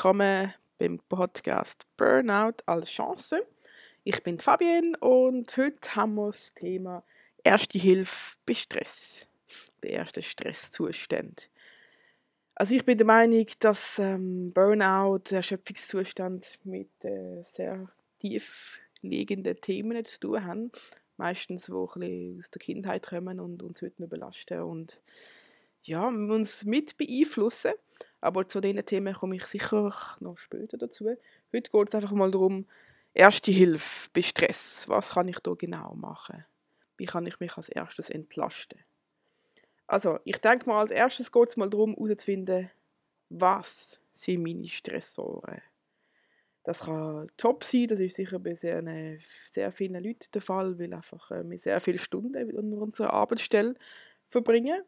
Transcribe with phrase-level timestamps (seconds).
[0.00, 3.46] willkommen beim Podcast Burnout als Chance.
[4.02, 7.04] Ich bin Fabienne und heute haben wir das Thema
[7.44, 9.26] Erste Hilfe bei Stress,
[9.82, 11.36] bei ersten Stresszuständen.
[12.54, 17.86] Also ich bin der Meinung, dass ähm, Burnout, Erschöpfungszustand mit äh, sehr
[18.20, 20.72] tief liegenden Themen zu tun haben.
[21.18, 21.72] Meistens, die
[22.38, 24.98] aus der Kindheit kommen und uns heute noch belasten und
[25.82, 27.72] ja, uns mit beeinflussen.
[28.20, 31.06] Aber zu diesen Themen komme ich sicher noch später dazu.
[31.52, 32.66] Heute geht es einfach mal darum,
[33.14, 34.84] erste Hilfe bei Stress.
[34.88, 36.44] Was kann ich da genau machen?
[36.96, 38.78] Wie kann ich mich als erstes entlasten?
[39.86, 42.70] Also, ich denke mal, als erstes geht es mal darum, herauszufinden,
[43.30, 45.62] was sind meine Stressoren.
[46.62, 48.82] Das kann Job sein, das ist sicher bei sehr,
[49.48, 53.74] sehr vielen Leuten der Fall, weil einfach äh, wir sehr viele Stunden an unserer Arbeitsstelle
[54.28, 54.82] verbringen.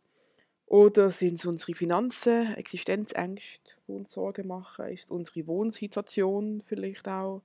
[0.73, 4.87] Oder sind es unsere Finanzen, Existenzängste, die uns Sorgen machen?
[4.87, 7.43] Ist es unsere Wohnsituation vielleicht auch?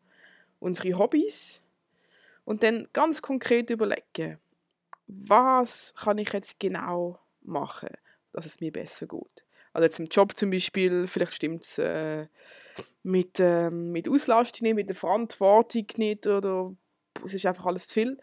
[0.62, 1.62] Unsere Hobbys?
[2.46, 4.40] Und dann ganz konkret überlegen,
[5.08, 7.90] was kann ich jetzt genau machen,
[8.32, 9.44] dass es mir besser geht.
[9.74, 12.28] Also jetzt im Job zum Beispiel, vielleicht stimmt es äh,
[13.04, 16.74] mit, äh, mit Auslastung nicht, mit der Verantwortung nicht oder
[17.26, 18.18] es ist einfach alles zu viel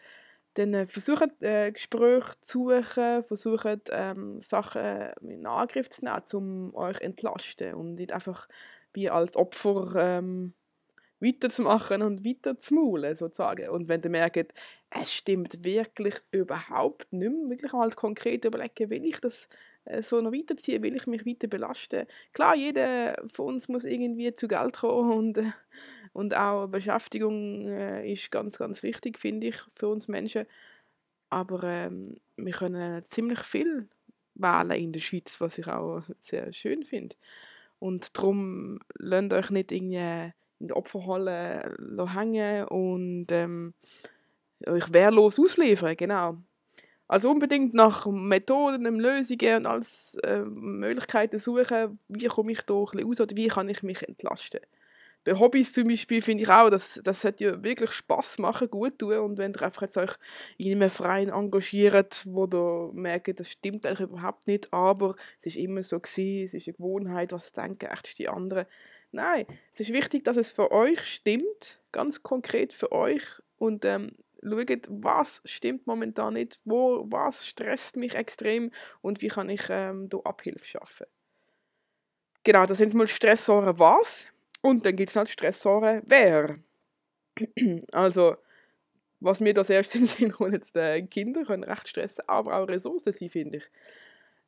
[0.54, 6.74] dann äh, versucht äh, Gespräche zu suchen, versucht ähm, Sachen in Angriff zu nehmen, um
[6.74, 8.48] euch zu entlasten und nicht einfach
[8.92, 10.54] wie als Opfer ähm,
[11.20, 13.68] weiterzumachen und weiter zu maulen, sozusagen.
[13.68, 14.54] Und wenn ihr merkt,
[14.90, 19.48] es stimmt wirklich überhaupt nicht mehr, wirklich mal konkret überlegen, will ich das
[19.84, 22.06] äh, so noch weiterziehen, will ich mich weiter belasten.
[22.32, 25.52] Klar, jeder von uns muss irgendwie zu Geld kommen und äh,
[26.14, 30.46] und auch Beschäftigung äh, ist ganz, ganz wichtig, finde ich, für uns Menschen.
[31.28, 33.88] Aber ähm, wir können ziemlich viel
[34.36, 37.16] wählen in der Schweiz, was ich auch sehr schön finde.
[37.80, 41.76] Und darum lasst euch nicht irgendwie in der Opferhalle
[42.14, 43.74] hängen und ähm,
[44.68, 46.38] euch wehrlos ausliefern, genau.
[47.08, 52.84] Also unbedingt nach Methoden, Lösungen und alles äh, Möglichkeiten suchen, wie komme ich da ein
[52.84, 54.60] bisschen raus oder wie kann ich mich entlasten
[55.24, 58.98] bei Hobbys zum Beispiel finde ich auch, dass das hat ja wirklich Spaß machen, gut
[58.98, 60.12] tun und wenn ihr einfach jetzt euch
[60.58, 65.56] in einem Verein engagiert, wo ihr merkt, das stimmt eigentlich überhaupt nicht, aber es ist
[65.56, 68.66] immer so gewesen, es ist eine Gewohnheit, was denken echt die anderen.
[69.12, 73.24] Nein, es ist wichtig, dass es für euch stimmt, ganz konkret für euch
[73.56, 74.12] und ähm,
[74.42, 78.70] schaut, was stimmt momentan nicht, wo, was stresst mich extrem
[79.00, 81.06] und wie kann ich ähm, da Abhilfe schaffen.
[82.42, 84.26] Genau, das sind mal Stressoren was.
[84.64, 86.56] Und dann gibt es halt Stressoren, wer.
[87.92, 88.36] also,
[89.20, 93.12] was mir das erste Sinn kommt, jetzt, äh, Kinder können recht stressen, aber auch Ressourcen
[93.12, 93.70] sein, finde ich.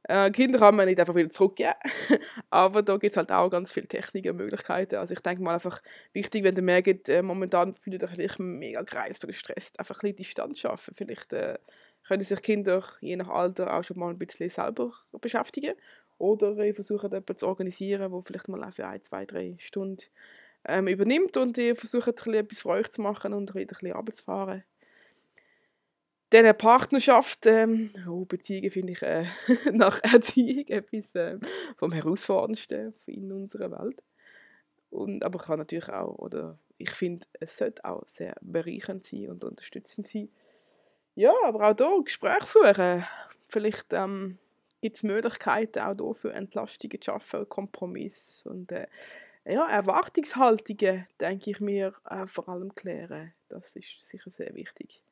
[0.05, 1.75] Äh, Kinder kann man nicht einfach wieder zurückgeben,
[2.51, 4.95] aber da gibt es halt auch ganz viele Techniken und Möglichkeiten.
[4.95, 5.83] Also ich denke mal einfach
[6.15, 10.01] wichtig, wenn ihr merkt, äh, momentan fühlt ihr euch mega kreist oder gestresst, einfach ein
[10.01, 10.95] bisschen Distanz schaffen.
[10.95, 11.59] Vielleicht äh,
[12.09, 15.75] können sich Kinder je nach Alter auch schon mal ein bisschen selber beschäftigen
[16.19, 20.05] oder ihr versucht jemanden zu organisieren, der vielleicht mal für ein, zwei, drei Stunden
[20.65, 24.65] ähm, übernimmt und ihr versucht etwas für euch zu machen und wieder ein bisschen runterzufahren.
[26.31, 29.27] Dann eine Partnerschaft, ähm, oh, Beziehungen finde ich äh,
[29.73, 31.39] nach Erziehung etwas äh,
[31.77, 34.03] vom Herausforderndsten in unserer Welt.
[34.91, 39.45] Und, aber kann natürlich auch, oder ich finde, es sollte auch sehr bereichernd sein und
[39.45, 40.29] unterstützend sein.
[41.15, 43.05] Ja, aber auch hier Gespräche suchen.
[43.49, 44.39] Vielleicht ähm,
[44.81, 48.87] gibt es Möglichkeiten, auch hier für Entlastungen zu schaffen, Kompromiss und äh,
[49.45, 53.33] ja, Erwartungshaltungen, denke ich mir, äh, vor allem klären.
[53.49, 55.03] Das ist sicher sehr wichtig.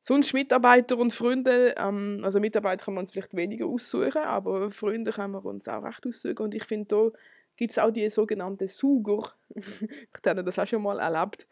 [0.00, 5.12] Sonst Mitarbeiter und Freunde, ähm, also Mitarbeiter können wir uns vielleicht weniger aussuchen, aber Freunde
[5.12, 7.18] können wir uns auch recht aussuchen und ich finde, da
[7.56, 9.32] gibt es auch die sogenannten Suger.
[9.54, 11.48] ich habe das auch schon mal erlebt,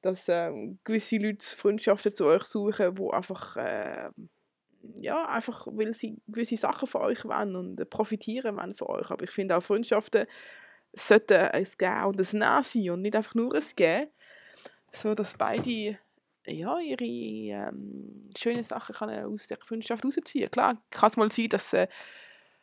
[0.00, 0.50] dass äh,
[0.82, 4.08] gewisse Leute Freundschaften zu euch suchen, wo einfach äh,
[4.96, 9.10] ja, einfach weil sie gewisse Sachen von euch wollen und profitieren wollen von euch.
[9.10, 10.26] Aber ich finde auch Freundschaften
[10.92, 14.08] sollten ein Gehen und ein Nehmen sein und nicht einfach nur ein Gehen,
[14.90, 15.98] so dass beide
[16.46, 20.50] ja, ihre ähm, schönen Sachen kann aus der Freundschaft rausziehen.
[20.50, 21.86] Klar, kann es mal sein, dass äh,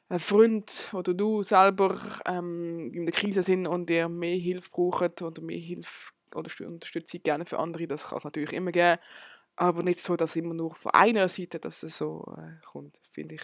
[0.10, 5.22] ein Freund oder du selber ähm, in der Krise sind und ihr mehr Hilfe braucht
[5.22, 9.00] oder mehr Hilfe oder Unterstützung gerne für andere, das kann es natürlich immer geben
[9.58, 13.02] aber nicht so, dass immer nur von einer Seite dass es so äh, kommt.
[13.12, 13.44] Finde ich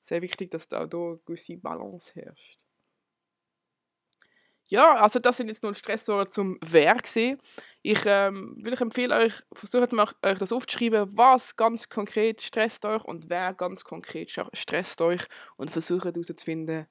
[0.00, 2.58] sehr wichtig, dass da eine gewisse Balance herrscht.
[4.66, 7.38] Ja, also das sind jetzt nur Stressoren zum Wer gesehen.
[7.82, 12.84] Ich ähm, will euch empfehlen, euch versucht mal euch das aufzuschreiben, was ganz konkret stresst
[12.86, 15.26] euch und wer ganz konkret stresst euch
[15.56, 16.86] und versucht herauszufinden,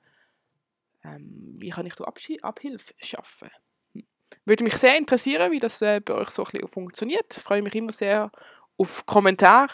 [1.03, 3.49] Ähm, wie kann ich da Abschi Abhilfe schaffen?
[3.93, 4.05] Hm.
[4.45, 7.35] Würde mich sehr interessieren, wie das äh, bei euch so ein bisschen funktioniert.
[7.35, 8.31] Ich freue mich immer sehr
[8.77, 9.73] auf Kommentare.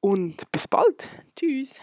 [0.00, 1.10] Und bis bald.
[1.34, 1.80] Tschüss.